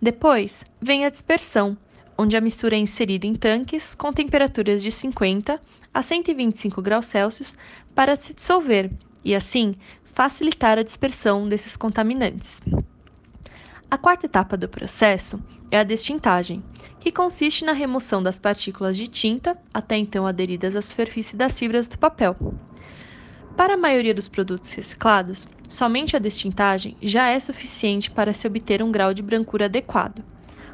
Depois, 0.00 0.62
vem 0.80 1.06
a 1.06 1.10
dispersão, 1.10 1.76
onde 2.18 2.36
a 2.36 2.40
mistura 2.40 2.76
é 2.76 2.78
inserida 2.78 3.26
em 3.26 3.34
tanques 3.34 3.94
com 3.94 4.12
temperaturas 4.12 4.82
de 4.82 4.90
50 4.90 5.58
a 5.92 6.02
125 6.02 6.82
graus 6.82 7.06
Celsius 7.06 7.54
para 7.94 8.14
se 8.16 8.34
dissolver 8.34 8.90
e, 9.24 9.34
assim, 9.34 9.74
facilitar 10.16 10.78
a 10.78 10.82
dispersão 10.82 11.46
desses 11.46 11.76
contaminantes. 11.76 12.62
A 13.90 13.98
quarta 13.98 14.24
etapa 14.24 14.56
do 14.56 14.66
processo 14.66 15.38
é 15.70 15.78
a 15.78 15.84
destintagem, 15.84 16.64
que 16.98 17.12
consiste 17.12 17.66
na 17.66 17.72
remoção 17.72 18.22
das 18.22 18.38
partículas 18.38 18.96
de 18.96 19.08
tinta, 19.08 19.58
até 19.74 19.94
então 19.98 20.26
aderidas 20.26 20.74
à 20.74 20.80
superfície 20.80 21.36
das 21.36 21.58
fibras 21.58 21.86
do 21.86 21.98
papel. 21.98 22.34
Para 23.58 23.74
a 23.74 23.76
maioria 23.76 24.14
dos 24.14 24.26
produtos 24.26 24.72
reciclados, 24.72 25.46
somente 25.68 26.16
a 26.16 26.18
destintagem 26.18 26.96
já 27.02 27.28
é 27.28 27.38
suficiente 27.38 28.10
para 28.10 28.32
se 28.32 28.46
obter 28.46 28.82
um 28.82 28.90
grau 28.90 29.12
de 29.12 29.20
brancura 29.20 29.66
adequado. 29.66 30.24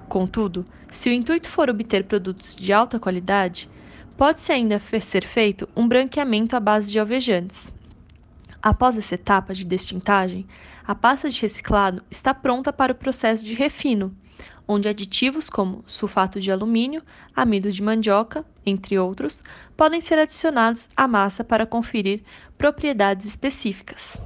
Contudo, 0.08 0.64
se 0.88 1.10
o 1.10 1.12
intuito 1.12 1.50
for 1.50 1.68
obter 1.68 2.04
produtos 2.04 2.54
de 2.54 2.72
alta 2.72 2.96
qualidade, 2.96 3.68
pode-se 4.16 4.52
ainda 4.52 4.80
ser 5.00 5.26
feito 5.26 5.68
um 5.74 5.88
branqueamento 5.88 6.54
à 6.54 6.60
base 6.60 6.92
de 6.92 7.00
alvejantes. 7.00 7.72
Após 8.62 8.96
essa 8.96 9.16
etapa 9.16 9.52
de 9.52 9.64
destintagem, 9.64 10.46
a 10.86 10.94
pasta 10.94 11.28
de 11.28 11.40
reciclado 11.42 12.02
está 12.08 12.32
pronta 12.32 12.72
para 12.72 12.92
o 12.92 12.94
processo 12.94 13.44
de 13.44 13.54
refino, 13.54 14.16
onde 14.68 14.88
aditivos 14.88 15.50
como 15.50 15.82
sulfato 15.84 16.38
de 16.38 16.52
alumínio, 16.52 17.02
amido 17.34 17.72
de 17.72 17.82
mandioca, 17.82 18.44
entre 18.64 18.96
outros, 18.96 19.38
podem 19.76 20.00
ser 20.00 20.16
adicionados 20.16 20.88
à 20.96 21.08
massa 21.08 21.42
para 21.42 21.66
conferir 21.66 22.22
propriedades 22.56 23.26
específicas. 23.26 24.16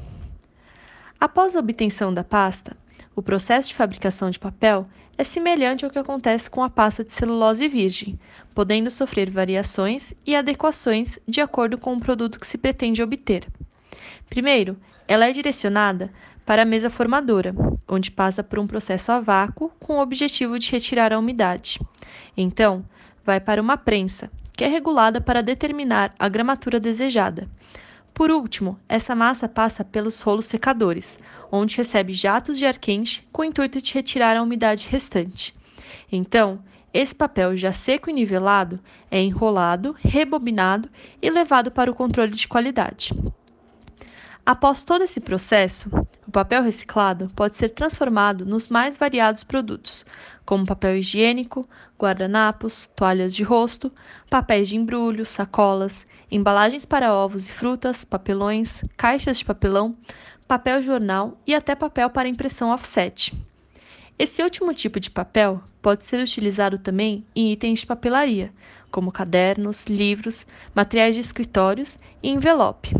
Após 1.18 1.56
a 1.56 1.60
obtenção 1.60 2.12
da 2.12 2.22
pasta, 2.22 2.76
o 3.14 3.22
processo 3.22 3.70
de 3.70 3.74
fabricação 3.74 4.28
de 4.28 4.38
papel 4.38 4.86
é 5.16 5.24
semelhante 5.24 5.82
ao 5.82 5.90
que 5.90 5.98
acontece 5.98 6.50
com 6.50 6.62
a 6.62 6.68
pasta 6.68 7.02
de 7.02 7.10
celulose 7.14 7.66
virgem, 7.68 8.20
podendo 8.54 8.90
sofrer 8.90 9.30
variações 9.30 10.12
e 10.26 10.36
adequações 10.36 11.18
de 11.26 11.40
acordo 11.40 11.78
com 11.78 11.94
o 11.94 12.00
produto 12.00 12.38
que 12.38 12.46
se 12.46 12.58
pretende 12.58 13.02
obter. 13.02 13.46
Primeiro, 14.28 14.76
ela 15.08 15.26
é 15.26 15.32
direcionada 15.32 16.10
para 16.44 16.62
a 16.62 16.64
mesa 16.64 16.88
formadora, 16.88 17.54
onde 17.88 18.10
passa 18.10 18.42
por 18.42 18.58
um 18.58 18.66
processo 18.66 19.10
a 19.10 19.20
vácuo 19.20 19.70
com 19.80 19.94
o 19.94 20.00
objetivo 20.00 20.58
de 20.58 20.70
retirar 20.70 21.12
a 21.12 21.18
umidade. 21.18 21.80
Então, 22.36 22.84
vai 23.24 23.40
para 23.40 23.60
uma 23.60 23.76
prensa, 23.76 24.30
que 24.56 24.64
é 24.64 24.68
regulada 24.68 25.20
para 25.20 25.42
determinar 25.42 26.14
a 26.18 26.28
gramatura 26.28 26.78
desejada. 26.78 27.48
Por 28.14 28.30
último, 28.30 28.78
essa 28.88 29.14
massa 29.14 29.48
passa 29.48 29.84
pelos 29.84 30.22
rolos 30.22 30.46
secadores, 30.46 31.18
onde 31.52 31.76
recebe 31.76 32.12
jatos 32.12 32.56
de 32.56 32.64
ar 32.64 32.78
quente 32.78 33.26
com 33.30 33.42
o 33.42 33.44
intuito 33.44 33.80
de 33.82 33.92
retirar 33.92 34.36
a 34.36 34.42
umidade 34.42 34.88
restante. 34.88 35.52
Então, 36.10 36.60
esse 36.94 37.14
papel 37.14 37.54
já 37.56 37.72
seco 37.72 38.08
e 38.08 38.12
nivelado 38.12 38.80
é 39.10 39.20
enrolado, 39.20 39.94
rebobinado 39.98 40.88
e 41.20 41.28
levado 41.28 41.70
para 41.70 41.90
o 41.90 41.94
controle 41.94 42.32
de 42.32 42.48
qualidade. 42.48 43.12
Após 44.46 44.84
todo 44.84 45.02
esse 45.02 45.18
processo, 45.18 45.90
o 46.24 46.30
papel 46.30 46.62
reciclado 46.62 47.26
pode 47.34 47.56
ser 47.56 47.70
transformado 47.70 48.46
nos 48.46 48.68
mais 48.68 48.96
variados 48.96 49.42
produtos, 49.42 50.06
como 50.44 50.64
papel 50.64 50.98
higiênico, 50.98 51.68
guardanapos, 51.98 52.88
toalhas 52.94 53.34
de 53.34 53.42
rosto, 53.42 53.90
papéis 54.30 54.68
de 54.68 54.76
embrulho, 54.76 55.26
sacolas, 55.26 56.06
embalagens 56.30 56.84
para 56.84 57.12
ovos 57.12 57.48
e 57.48 57.52
frutas, 57.52 58.04
papelões, 58.04 58.82
caixas 58.96 59.40
de 59.40 59.44
papelão, 59.44 59.96
papel 60.46 60.80
jornal 60.80 61.36
e 61.44 61.52
até 61.52 61.74
papel 61.74 62.08
para 62.08 62.28
impressão 62.28 62.70
offset. 62.70 63.34
Esse 64.16 64.44
último 64.44 64.72
tipo 64.72 65.00
de 65.00 65.10
papel 65.10 65.60
pode 65.82 66.04
ser 66.04 66.22
utilizado 66.22 66.78
também 66.78 67.26
em 67.34 67.50
itens 67.50 67.80
de 67.80 67.86
papelaria, 67.86 68.52
como 68.92 69.10
cadernos, 69.10 69.86
livros, 69.86 70.46
materiais 70.72 71.16
de 71.16 71.20
escritórios 71.20 71.98
e 72.22 72.30
envelope 72.30 72.94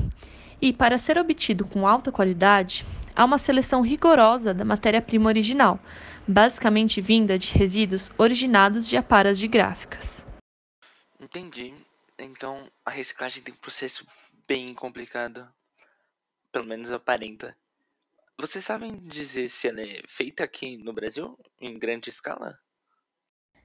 e, 0.61 0.73
para 0.73 0.99
ser 0.99 1.19
obtido 1.19 1.67
com 1.67 1.87
alta 1.87 2.11
qualidade, 2.11 2.85
há 3.15 3.25
uma 3.25 3.39
seleção 3.39 3.81
rigorosa 3.81 4.53
da 4.53 4.65
matéria-prima 4.65 5.29
original, 5.29 5.81
basicamente 6.27 7.01
vinda 7.01 7.39
de 7.39 7.53
resíduos 7.53 8.11
originados 8.19 8.87
de 8.87 8.97
aparas 8.97 9.39
de 9.39 9.49
gráficas. 9.49 10.25
Entendi. 11.21 11.75
Então 12.19 12.71
a 12.85 12.91
reciclagem 12.91 13.43
tem 13.43 13.55
um 13.55 13.59
processo 13.59 14.07
bem 14.47 14.75
complicado. 14.75 15.49
Pelo 16.53 16.67
menos 16.67 16.91
aparenta. 16.91 17.57
Vocês 18.39 18.65
sabem 18.65 18.99
dizer 18.99 19.49
se 19.49 19.69
ela 19.69 19.81
é 19.81 20.03
feita 20.07 20.45
aqui 20.45 20.77
no 20.77 20.93
Brasil, 20.93 21.39
em 21.61 21.79
grande 21.79 22.11
escala? 22.11 22.59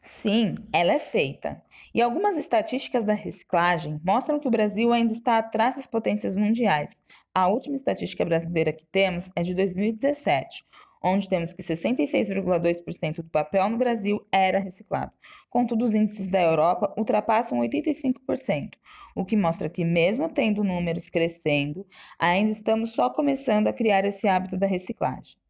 Sim, 0.01 0.55
ela 0.73 0.93
é 0.93 0.99
feita. 0.99 1.61
E 1.93 2.01
algumas 2.01 2.37
estatísticas 2.37 3.03
da 3.03 3.13
reciclagem 3.13 3.99
mostram 4.03 4.39
que 4.39 4.47
o 4.47 4.51
Brasil 4.51 4.91
ainda 4.91 5.13
está 5.13 5.37
atrás 5.37 5.75
das 5.75 5.87
potências 5.87 6.35
mundiais. 6.35 7.03
A 7.33 7.47
última 7.47 7.75
estatística 7.75 8.25
brasileira 8.25 8.73
que 8.73 8.85
temos 8.85 9.29
é 9.35 9.41
de 9.43 9.53
2017, 9.53 10.63
onde 11.03 11.29
temos 11.29 11.53
que 11.53 11.63
66,2% 11.63 13.17
do 13.17 13.29
papel 13.29 13.69
no 13.69 13.77
Brasil 13.77 14.25
era 14.31 14.59
reciclado. 14.59 15.11
Contudo, 15.49 15.85
os 15.85 15.93
índices 15.93 16.27
da 16.27 16.41
Europa 16.41 16.93
ultrapassam 16.97 17.59
85%, 17.59 18.77
o 19.15 19.25
que 19.25 19.35
mostra 19.37 19.69
que, 19.69 19.83
mesmo 19.85 20.29
tendo 20.29 20.63
números 20.63 21.09
crescendo, 21.09 21.85
ainda 22.19 22.51
estamos 22.51 22.91
só 22.93 23.09
começando 23.09 23.67
a 23.67 23.73
criar 23.73 24.05
esse 24.05 24.27
hábito 24.27 24.57
da 24.57 24.67
reciclagem. 24.67 25.40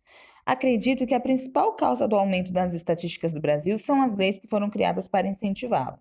Acredito 0.45 1.05
que 1.05 1.13
a 1.13 1.19
principal 1.19 1.73
causa 1.73 2.07
do 2.07 2.15
aumento 2.15 2.51
das 2.51 2.73
estatísticas 2.73 3.33
do 3.33 3.39
Brasil 3.39 3.77
são 3.77 4.01
as 4.01 4.13
leis 4.13 4.39
que 4.39 4.47
foram 4.47 4.69
criadas 4.69 5.07
para 5.07 5.27
incentivá-lo. 5.27 5.99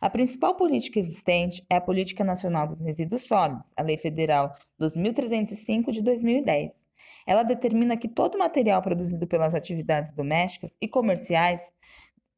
A 0.00 0.08
principal 0.08 0.54
política 0.54 0.98
existente 0.98 1.64
é 1.68 1.76
a 1.76 1.80
Política 1.80 2.22
Nacional 2.22 2.68
dos 2.68 2.78
Resíduos 2.78 3.22
Sólidos, 3.22 3.72
a 3.76 3.82
Lei 3.82 3.96
Federal 3.96 4.54
2305 4.78 5.90
de 5.90 6.02
2010. 6.02 6.88
Ela 7.26 7.42
determina 7.42 7.96
que 7.96 8.08
todo 8.08 8.38
material 8.38 8.80
produzido 8.80 9.26
pelas 9.26 9.54
atividades 9.54 10.12
domésticas 10.12 10.76
e 10.80 10.86
comerciais 10.86 11.60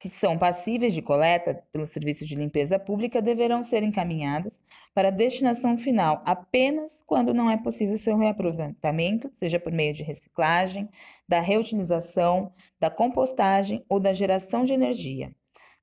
que 0.01 0.09
são 0.09 0.39
passíveis 0.39 0.95
de 0.95 1.03
coleta 1.03 1.63
pelos 1.71 1.91
serviços 1.91 2.27
de 2.27 2.35
limpeza 2.35 2.79
pública 2.79 3.21
deverão 3.21 3.63
ser 3.63 3.83
encaminhadas 3.83 4.65
para 4.95 5.11
destinação 5.11 5.77
final 5.77 6.23
apenas 6.25 7.03
quando 7.03 7.35
não 7.35 7.51
é 7.51 7.59
possível 7.59 7.99
seu 7.99 8.17
reaproveitamento, 8.17 9.29
seja 9.35 9.61
por 9.61 9.71
meio 9.71 9.93
de 9.93 10.03
reciclagem, 10.03 10.89
da 11.29 11.39
reutilização, 11.41 12.51
da 12.81 12.89
compostagem 12.89 13.85
ou 13.91 14.01
da 14.01 14.15
geração 14.15 14.65
de 14.65 14.73
energia. 14.73 15.31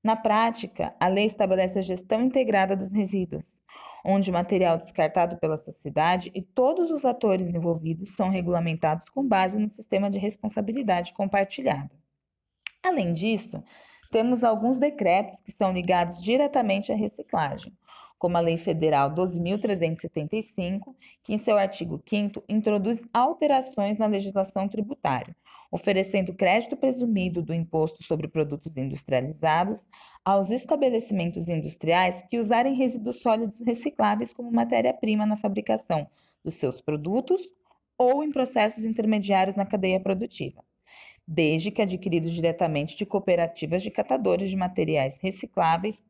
Na 0.02 0.16
prática, 0.16 0.94
a 0.98 1.06
lei 1.06 1.24
estabelece 1.24 1.78
a 1.78 1.82
gestão 1.82 2.20
integrada 2.20 2.74
dos 2.74 2.92
resíduos, 2.92 3.62
onde 4.04 4.30
o 4.30 4.32
material 4.32 4.76
descartado 4.78 5.36
pela 5.36 5.56
sociedade 5.56 6.30
e 6.34 6.42
todos 6.42 6.90
os 6.90 7.04
atores 7.04 7.54
envolvidos 7.54 8.16
são 8.16 8.30
regulamentados 8.30 9.08
com 9.08 9.26
base 9.26 9.58
no 9.58 9.68
sistema 9.68 10.10
de 10.10 10.18
responsabilidade 10.18 11.12
compartilhada. 11.12 11.90
Além 12.82 13.12
disso, 13.12 13.62
temos 14.10 14.42
alguns 14.42 14.78
decretos 14.78 15.40
que 15.40 15.52
são 15.52 15.72
ligados 15.72 16.22
diretamente 16.22 16.92
à 16.92 16.96
reciclagem, 16.96 17.72
como 18.18 18.36
a 18.36 18.40
Lei 18.40 18.56
Federal 18.56 19.14
12.375, 19.14 20.94
que 21.22 21.34
em 21.34 21.38
seu 21.38 21.56
artigo 21.56 22.02
5 22.04 22.42
introduz 22.48 23.06
alterações 23.12 23.98
na 23.98 24.06
legislação 24.06 24.68
tributária, 24.68 25.36
oferecendo 25.70 26.34
crédito 26.34 26.76
presumido 26.76 27.42
do 27.42 27.54
imposto 27.54 28.02
sobre 28.02 28.26
produtos 28.26 28.76
industrializados 28.76 29.88
aos 30.24 30.50
estabelecimentos 30.50 31.48
industriais 31.48 32.24
que 32.28 32.38
usarem 32.38 32.74
resíduos 32.74 33.20
sólidos 33.20 33.60
recicláveis 33.60 34.32
como 34.32 34.50
matéria-prima 34.50 35.26
na 35.26 35.36
fabricação 35.36 36.06
dos 36.42 36.54
seus 36.54 36.80
produtos 36.80 37.40
ou 37.96 38.24
em 38.24 38.30
processos 38.30 38.84
intermediários 38.84 39.56
na 39.56 39.66
cadeia 39.66 40.00
produtiva. 40.00 40.64
Desde 41.30 41.70
que 41.70 41.82
adquiridos 41.82 42.32
diretamente 42.32 42.96
de 42.96 43.04
cooperativas 43.04 43.82
de 43.82 43.90
catadores 43.90 44.48
de 44.48 44.56
materiais 44.56 45.20
recicláveis. 45.20 46.06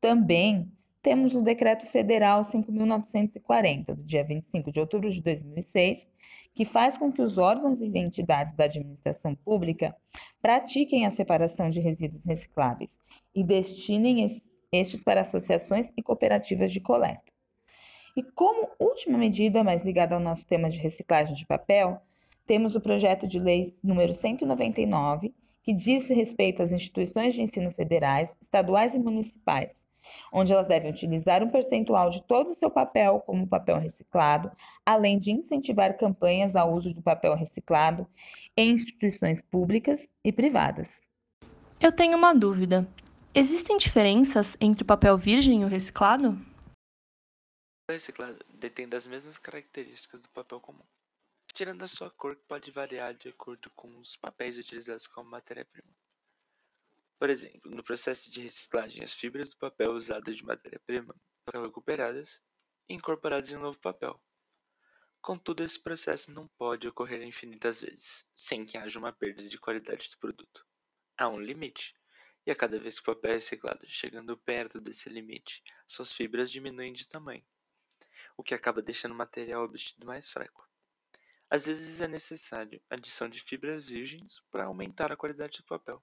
Também 0.00 0.66
temos 1.02 1.34
o 1.34 1.42
Decreto 1.42 1.84
Federal 1.84 2.40
5.940, 2.40 3.94
do 3.94 4.02
dia 4.02 4.24
25 4.24 4.72
de 4.72 4.80
outubro 4.80 5.10
de 5.10 5.20
2006, 5.20 6.10
que 6.54 6.64
faz 6.64 6.96
com 6.96 7.12
que 7.12 7.20
os 7.20 7.36
órgãos 7.36 7.82
e 7.82 7.86
entidades 7.98 8.54
da 8.54 8.64
administração 8.64 9.34
pública 9.34 9.94
pratiquem 10.40 11.04
a 11.04 11.10
separação 11.10 11.68
de 11.68 11.78
resíduos 11.78 12.24
recicláveis 12.24 12.98
e 13.34 13.44
destinem 13.44 14.26
estes 14.72 15.02
para 15.02 15.20
associações 15.20 15.92
e 15.98 16.02
cooperativas 16.02 16.72
de 16.72 16.80
coleta. 16.80 17.30
E 18.16 18.22
como 18.22 18.70
última 18.78 19.18
medida, 19.18 19.62
mais 19.62 19.82
ligada 19.82 20.14
ao 20.14 20.20
nosso 20.20 20.46
tema 20.46 20.70
de 20.70 20.78
reciclagem 20.78 21.34
de 21.34 21.46
papel, 21.46 22.00
temos 22.52 22.74
o 22.74 22.80
projeto 22.82 23.26
de 23.26 23.38
lei 23.38 23.62
número 23.82 24.12
199, 24.12 25.34
que 25.62 25.72
diz 25.72 26.10
respeito 26.10 26.62
às 26.62 26.70
instituições 26.70 27.32
de 27.32 27.40
ensino 27.40 27.70
federais, 27.70 28.36
estaduais 28.42 28.94
e 28.94 28.98
municipais, 28.98 29.88
onde 30.30 30.52
elas 30.52 30.66
devem 30.66 30.90
utilizar 30.90 31.42
um 31.42 31.48
percentual 31.48 32.10
de 32.10 32.22
todo 32.24 32.50
o 32.50 32.52
seu 32.52 32.70
papel 32.70 33.20
como 33.20 33.46
papel 33.46 33.78
reciclado, 33.78 34.52
além 34.84 35.16
de 35.16 35.30
incentivar 35.30 35.96
campanhas 35.96 36.54
ao 36.54 36.74
uso 36.74 36.94
do 36.94 37.00
papel 37.00 37.34
reciclado 37.34 38.06
em 38.54 38.72
instituições 38.72 39.40
públicas 39.40 40.12
e 40.22 40.30
privadas. 40.30 41.08
Eu 41.80 41.90
tenho 41.90 42.18
uma 42.18 42.34
dúvida. 42.34 42.86
Existem 43.34 43.78
diferenças 43.78 44.58
entre 44.60 44.82
o 44.82 44.86
papel 44.86 45.16
virgem 45.16 45.62
e 45.62 45.64
o 45.64 45.68
reciclado? 45.68 46.32
O 46.32 46.36
papel 47.86 47.94
reciclado 47.94 48.44
detém 48.52 48.86
das 48.86 49.06
mesmas 49.06 49.38
características 49.38 50.20
do 50.20 50.28
papel 50.28 50.60
comum, 50.60 50.84
tirando 51.52 51.82
a 51.82 51.88
sua 51.88 52.10
cor 52.10 52.34
que 52.34 52.44
pode 52.44 52.70
variar 52.70 53.14
de 53.14 53.28
acordo 53.28 53.70
com 53.70 53.98
os 53.98 54.16
papéis 54.16 54.56
utilizados 54.56 55.06
como 55.06 55.30
matéria-prima. 55.30 55.92
Por 57.18 57.28
exemplo, 57.28 57.70
no 57.70 57.84
processo 57.84 58.30
de 58.30 58.40
reciclagem, 58.40 59.04
as 59.04 59.12
fibras 59.12 59.50
do 59.50 59.58
papel 59.58 59.92
usadas 59.92 60.36
de 60.36 60.44
matéria-prima 60.44 61.14
são 61.48 61.62
recuperadas 61.62 62.40
e 62.88 62.94
incorporadas 62.94 63.50
em 63.50 63.56
um 63.56 63.60
novo 63.60 63.78
papel. 63.78 64.20
Contudo, 65.20 65.62
esse 65.62 65.78
processo 65.78 66.32
não 66.32 66.48
pode 66.48 66.88
ocorrer 66.88 67.22
infinitas 67.22 67.80
vezes, 67.80 68.26
sem 68.34 68.64
que 68.66 68.76
haja 68.76 68.98
uma 68.98 69.12
perda 69.12 69.46
de 69.46 69.58
qualidade 69.58 70.10
do 70.10 70.18
produto. 70.18 70.66
Há 71.16 71.28
um 71.28 71.38
limite, 71.38 71.94
e 72.44 72.50
a 72.50 72.56
cada 72.56 72.78
vez 72.78 72.98
que 72.98 73.08
o 73.08 73.14
papel 73.14 73.32
é 73.32 73.34
reciclado, 73.34 73.86
chegando 73.86 74.36
perto 74.36 74.80
desse 74.80 75.08
limite, 75.08 75.62
suas 75.86 76.12
fibras 76.12 76.50
diminuem 76.50 76.92
de 76.92 77.06
tamanho, 77.06 77.46
o 78.36 78.42
que 78.42 78.54
acaba 78.54 78.82
deixando 78.82 79.12
o 79.12 79.16
material 79.16 79.62
obtido 79.62 80.04
mais 80.04 80.28
fraco. 80.28 80.71
Às 81.52 81.66
vezes 81.66 82.00
é 82.00 82.08
necessário 82.08 82.80
a 82.88 82.94
adição 82.94 83.28
de 83.28 83.38
fibras 83.42 83.84
virgens 83.84 84.40
para 84.50 84.64
aumentar 84.64 85.12
a 85.12 85.16
qualidade 85.16 85.58
do 85.58 85.64
papel. 85.64 86.02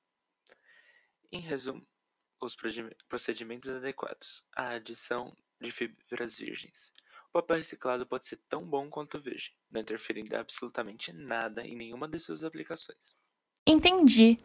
Em 1.31 1.39
resumo, 1.41 1.83
os 2.39 2.55
procedimentos 3.07 3.67
adequados 3.67 4.43
à 4.55 4.75
adição 4.75 5.35
de 5.59 5.71
fibras 5.71 6.37
virgens. 6.37 6.93
O 7.29 7.31
papel 7.33 7.57
reciclado 7.57 8.05
pode 8.05 8.27
ser 8.27 8.37
tão 8.47 8.63
bom 8.63 8.91
quanto 8.91 9.19
virgem, 9.19 9.51
não 9.71 9.81
interferindo 9.81 10.37
absolutamente 10.37 11.11
nada 11.11 11.65
em 11.65 11.75
nenhuma 11.75 12.07
de 12.07 12.19
suas 12.19 12.43
aplicações. 12.43 13.17
Entendi. 13.65 14.37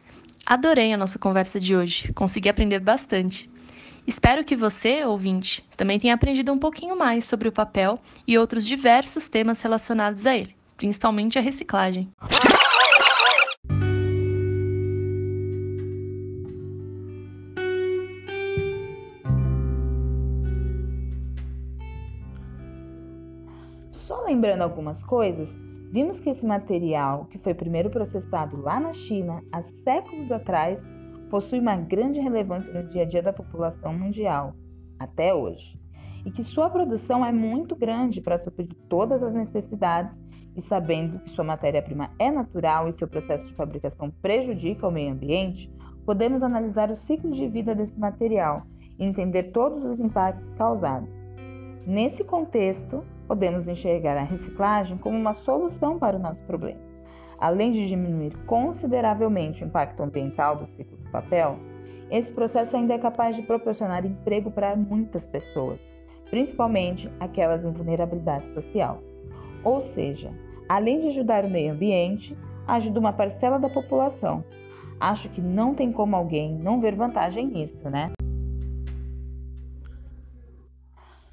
Adorei 0.43 0.91
a 0.91 0.97
nossa 0.97 1.19
conversa 1.19 1.59
de 1.59 1.75
hoje. 1.75 2.11
Consegui 2.13 2.49
aprender 2.49 2.79
bastante. 2.79 3.47
Espero 4.07 4.43
que 4.43 4.55
você, 4.55 5.05
ouvinte, 5.05 5.63
também 5.77 5.99
tenha 5.99 6.15
aprendido 6.15 6.51
um 6.51 6.57
pouquinho 6.57 6.97
mais 6.97 7.25
sobre 7.25 7.47
o 7.47 7.51
papel 7.51 8.01
e 8.25 8.39
outros 8.39 8.65
diversos 8.65 9.27
temas 9.27 9.61
relacionados 9.61 10.25
a 10.25 10.35
ele, 10.35 10.55
principalmente 10.77 11.37
a 11.39 11.41
reciclagem. 11.41 12.11
lembrando 24.35 24.63
algumas 24.63 25.01
coisas, 25.01 25.57
vimos 25.91 26.19
que 26.19 26.29
esse 26.29 26.45
material, 26.45 27.25
que 27.25 27.37
foi 27.37 27.53
primeiro 27.53 27.89
processado 27.89 28.59
lá 28.61 28.79
na 28.79 28.91
China 28.91 29.41
há 29.51 29.61
séculos 29.61 30.31
atrás, 30.31 30.91
possui 31.29 31.59
uma 31.59 31.75
grande 31.75 32.19
relevância 32.19 32.73
no 32.73 32.85
dia 32.87 33.03
a 33.03 33.05
dia 33.05 33.23
da 33.23 33.31
população 33.31 33.93
mundial, 33.93 34.53
até 34.99 35.33
hoje, 35.33 35.79
e 36.25 36.31
que 36.31 36.43
sua 36.43 36.69
produção 36.69 37.25
é 37.25 37.31
muito 37.31 37.75
grande 37.75 38.19
para 38.19 38.37
suprir 38.37 38.67
todas 38.89 39.23
as 39.23 39.33
necessidades, 39.33 40.25
e 40.55 40.61
sabendo 40.61 41.19
que 41.19 41.29
sua 41.29 41.43
matéria-prima 41.43 42.11
é 42.17 42.31
natural 42.31 42.87
e 42.87 42.93
seu 42.93 43.07
processo 43.07 43.47
de 43.47 43.53
fabricação 43.53 44.09
prejudica 44.21 44.87
o 44.87 44.91
meio 44.91 45.11
ambiente, 45.11 45.71
podemos 46.05 46.43
analisar 46.43 46.89
o 46.89 46.95
ciclo 46.95 47.31
de 47.31 47.47
vida 47.47 47.75
desse 47.75 47.99
material 47.99 48.63
e 48.97 49.03
entender 49.03 49.51
todos 49.51 49.85
os 49.85 49.99
impactos 49.99 50.53
causados. 50.53 51.27
Nesse 51.85 52.23
contexto, 52.23 53.03
podemos 53.27 53.67
enxergar 53.67 54.17
a 54.17 54.23
reciclagem 54.23 54.97
como 54.97 55.17
uma 55.17 55.33
solução 55.33 55.99
para 55.99 56.15
o 56.15 56.19
nosso 56.19 56.43
problema. 56.43 56.79
Além 57.37 57.71
de 57.71 57.87
diminuir 57.87 58.35
consideravelmente 58.45 59.63
o 59.63 59.67
impacto 59.67 60.01
ambiental 60.01 60.55
do 60.55 60.65
ciclo 60.65 60.97
do 60.97 61.11
papel, 61.11 61.59
esse 62.09 62.31
processo 62.31 62.77
ainda 62.77 62.93
é 62.93 62.97
capaz 62.97 63.35
de 63.35 63.41
proporcionar 63.41 64.05
emprego 64.05 64.49
para 64.51 64.75
muitas 64.75 65.27
pessoas, 65.27 65.93
principalmente 66.29 67.11
aquelas 67.19 67.65
em 67.65 67.71
vulnerabilidade 67.71 68.47
social. 68.49 69.01
Ou 69.63 69.81
seja, 69.81 70.31
além 70.67 70.99
de 70.99 71.07
ajudar 71.07 71.45
o 71.45 71.49
meio 71.49 71.73
ambiente, 71.73 72.37
ajuda 72.67 72.99
uma 72.99 73.13
parcela 73.13 73.57
da 73.59 73.69
população. 73.69 74.43
Acho 74.99 75.29
que 75.29 75.41
não 75.41 75.73
tem 75.75 75.91
como 75.91 76.15
alguém 76.15 76.53
não 76.57 76.79
ver 76.79 76.95
vantagem 76.95 77.47
nisso, 77.47 77.89
né? 77.89 78.11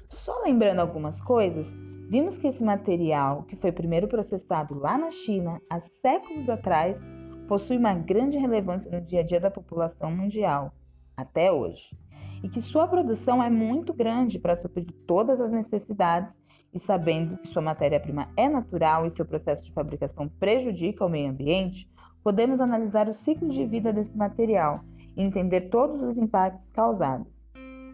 Só 0.09 0.41
lembrando 0.43 0.79
algumas 0.79 1.19
coisas, 1.19 1.75
vimos 2.09 2.37
que 2.37 2.47
esse 2.47 2.63
material, 2.63 3.43
que 3.43 3.55
foi 3.55 3.71
primeiro 3.71 4.07
processado 4.07 4.77
lá 4.77 4.97
na 4.97 5.09
China 5.09 5.61
há 5.69 5.79
séculos 5.79 6.49
atrás, 6.49 7.09
possui 7.47 7.77
uma 7.77 7.93
grande 7.93 8.37
relevância 8.37 8.91
no 8.91 9.03
dia 9.03 9.21
a 9.21 9.23
dia 9.23 9.39
da 9.39 9.51
população 9.51 10.11
mundial, 10.11 10.71
até 11.17 11.51
hoje, 11.51 11.97
e 12.43 12.49
que 12.49 12.61
sua 12.61 12.85
produção 12.85 13.41
é 13.41 13.49
muito 13.49 13.93
grande 13.93 14.37
para 14.37 14.55
suprir 14.55 14.85
todas 15.07 15.39
as 15.39 15.49
necessidades, 15.49 16.43
e 16.73 16.79
sabendo 16.79 17.37
que 17.37 17.47
sua 17.47 17.61
matéria-prima 17.61 18.29
é 18.35 18.49
natural 18.49 19.05
e 19.05 19.09
seu 19.09 19.25
processo 19.25 19.65
de 19.65 19.71
fabricação 19.71 20.27
prejudica 20.27 21.05
o 21.05 21.09
meio 21.09 21.29
ambiente, 21.29 21.89
podemos 22.23 22.59
analisar 22.59 23.07
o 23.07 23.13
ciclo 23.13 23.47
de 23.49 23.65
vida 23.65 23.93
desse 23.93 24.17
material 24.17 24.81
e 25.15 25.21
entender 25.21 25.69
todos 25.69 26.03
os 26.03 26.17
impactos 26.17 26.71
causados. 26.71 27.47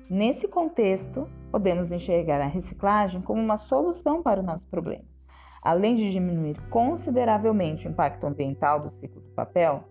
Nesse 0.09 0.47
contexto, 0.47 1.27
podemos 1.51 1.91
enxergar 1.91 2.41
a 2.41 2.47
reciclagem 2.47 3.21
como 3.21 3.41
uma 3.41 3.57
solução 3.57 4.23
para 4.23 4.39
o 4.39 4.43
nosso 4.43 4.67
problema. 4.67 5.03
Além 5.61 5.93
de 5.93 6.11
diminuir 6.11 6.57
consideravelmente 6.69 7.87
o 7.87 7.91
impacto 7.91 8.25
ambiental 8.25 8.79
do 8.79 8.89
ciclo 8.89 9.21
do 9.21 9.29
papel, 9.31 9.83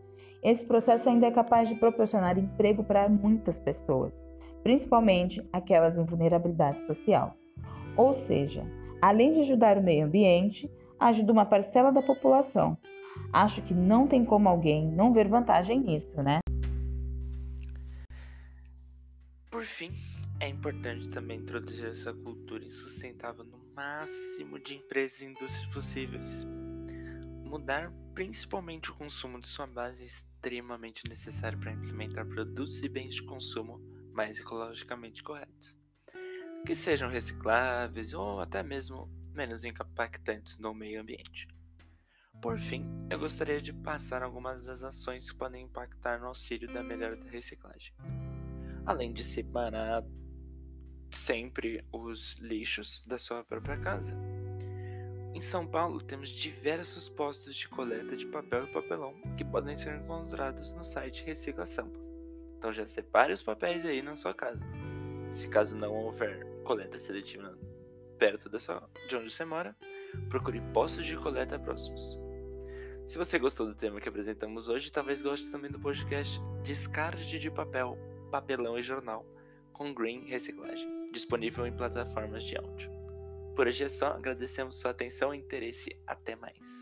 esse 0.42 0.64
processo 0.64 1.08
ainda 1.08 1.26
é 1.26 1.30
capaz 1.30 1.68
de 1.68 1.74
proporcionar 1.74 2.38
emprego 2.38 2.82
para 2.82 3.08
muitas 3.08 3.60
pessoas, 3.60 4.26
principalmente 4.62 5.46
aquelas 5.52 5.98
em 5.98 6.04
vulnerabilidade 6.04 6.82
social. 6.82 7.36
Ou 7.96 8.12
seja, 8.12 8.64
além 9.02 9.32
de 9.32 9.40
ajudar 9.40 9.78
o 9.78 9.82
meio 9.82 10.06
ambiente, 10.06 10.70
ajuda 10.98 11.32
uma 11.32 11.44
parcela 11.44 11.90
da 11.90 12.02
população. 12.02 12.76
Acho 13.32 13.62
que 13.62 13.74
não 13.74 14.06
tem 14.06 14.24
como 14.24 14.48
alguém 14.48 14.86
não 14.86 15.12
ver 15.12 15.28
vantagem 15.28 15.80
nisso, 15.80 16.22
né? 16.22 16.38
Por 19.50 19.64
fim, 19.64 19.90
é 20.40 20.48
importante 20.48 21.08
também 21.08 21.38
introduzir 21.38 21.88
essa 21.88 22.12
cultura 22.12 22.64
insustentável 22.64 23.44
no 23.44 23.58
máximo 23.74 24.58
de 24.58 24.76
empresas 24.76 25.20
e 25.20 25.26
indústrias 25.26 25.66
possíveis. 25.74 26.46
Mudar 27.44 27.92
principalmente 28.14 28.90
o 28.90 28.94
consumo 28.94 29.40
de 29.40 29.48
sua 29.48 29.66
base 29.66 30.02
é 30.02 30.06
extremamente 30.06 31.02
necessário 31.08 31.58
para 31.58 31.72
implementar 31.72 32.26
produtos 32.26 32.82
e 32.82 32.88
bens 32.88 33.14
de 33.14 33.22
consumo 33.22 33.80
mais 34.12 34.38
ecologicamente 34.38 35.22
corretos, 35.22 35.76
que 36.66 36.74
sejam 36.74 37.08
recicláveis 37.08 38.12
ou 38.12 38.40
até 38.40 38.62
mesmo 38.62 39.08
menos 39.34 39.64
impactantes 39.64 40.58
no 40.58 40.74
meio 40.74 41.00
ambiente. 41.00 41.48
Por 42.40 42.58
fim, 42.58 42.84
eu 43.10 43.18
gostaria 43.18 43.60
de 43.60 43.72
passar 43.72 44.22
algumas 44.22 44.62
das 44.62 44.82
ações 44.82 45.30
que 45.30 45.38
podem 45.38 45.64
impactar 45.64 46.20
no 46.20 46.26
auxílio 46.26 46.72
da 46.72 46.82
melhora 46.82 47.16
da 47.16 47.30
reciclagem 47.30 47.92
além 48.88 49.12
de 49.12 49.22
separar 49.22 50.02
sempre 51.10 51.84
os 51.92 52.38
lixos 52.38 53.04
da 53.06 53.18
sua 53.18 53.44
própria 53.44 53.76
casa. 53.76 54.14
Em 55.34 55.42
São 55.42 55.66
Paulo, 55.66 56.00
temos 56.00 56.30
diversos 56.30 57.06
postos 57.10 57.54
de 57.54 57.68
coleta 57.68 58.16
de 58.16 58.24
papel 58.28 58.64
e 58.64 58.72
papelão 58.72 59.12
que 59.36 59.44
podem 59.44 59.76
ser 59.76 60.00
encontrados 60.00 60.72
no 60.72 60.82
site 60.82 61.22
Recicla 61.22 61.66
Sampa. 61.66 62.07
Então 62.58 62.72
já 62.72 62.86
separe 62.86 63.32
os 63.32 63.42
papéis 63.42 63.86
aí 63.86 64.02
na 64.02 64.16
sua 64.16 64.34
casa. 64.34 64.60
Se 65.32 65.48
caso 65.48 65.76
não 65.76 65.94
houver 65.94 66.44
coleta 66.64 66.98
seletiva 66.98 67.56
perto 68.18 68.48
da 68.48 68.58
sua, 68.58 68.90
de 69.08 69.16
onde 69.16 69.30
você 69.30 69.44
mora, 69.44 69.76
procure 70.28 70.60
postos 70.74 71.06
de 71.06 71.16
coleta 71.16 71.58
próximos. 71.58 72.18
Se 73.06 73.16
você 73.16 73.38
gostou 73.38 73.66
do 73.66 73.74
tema 73.74 74.00
que 74.00 74.08
apresentamos 74.08 74.68
hoje, 74.68 74.92
talvez 74.92 75.22
goste 75.22 75.50
também 75.50 75.70
do 75.70 75.78
podcast 75.78 76.40
Descarte 76.62 77.38
de 77.38 77.50
Papel, 77.50 77.96
Papelão 78.30 78.78
e 78.78 78.82
Jornal 78.82 79.24
com 79.72 79.94
Green 79.94 80.26
Reciclagem, 80.28 81.10
disponível 81.12 81.64
em 81.64 81.72
plataformas 81.72 82.42
de 82.42 82.58
áudio. 82.58 82.90
Por 83.54 83.66
hoje 83.66 83.84
é 83.84 83.88
só, 83.88 84.08
agradecemos 84.08 84.78
sua 84.78 84.90
atenção 84.90 85.32
e 85.34 85.38
interesse. 85.38 85.96
Até 86.06 86.36
mais. 86.36 86.76